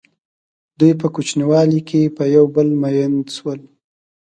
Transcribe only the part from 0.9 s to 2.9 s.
په کوچنیوالي کې په یو بل